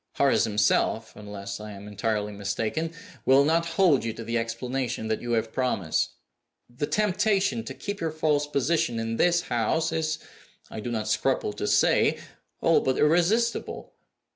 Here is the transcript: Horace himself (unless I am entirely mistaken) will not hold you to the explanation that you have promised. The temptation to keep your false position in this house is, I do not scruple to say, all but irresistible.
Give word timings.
Horace 0.15 0.45
himself 0.45 1.15
(unless 1.15 1.59
I 1.59 1.73
am 1.73 1.87
entirely 1.87 2.33
mistaken) 2.33 2.91
will 3.23 3.45
not 3.45 3.67
hold 3.77 4.03
you 4.03 4.13
to 4.13 4.23
the 4.23 4.35
explanation 4.35 5.09
that 5.09 5.21
you 5.21 5.33
have 5.33 5.53
promised. 5.53 6.13
The 6.67 6.87
temptation 6.87 7.63
to 7.65 7.75
keep 7.75 7.99
your 7.99 8.09
false 8.09 8.47
position 8.47 8.97
in 8.97 9.17
this 9.17 9.41
house 9.41 9.91
is, 9.91 10.17
I 10.71 10.79
do 10.79 10.89
not 10.91 11.07
scruple 11.07 11.53
to 11.53 11.67
say, 11.67 12.17
all 12.61 12.79
but 12.81 12.97
irresistible. 12.97 13.93